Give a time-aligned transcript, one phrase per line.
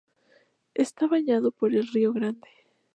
[0.73, 2.49] Está bañado por el Rio Grande.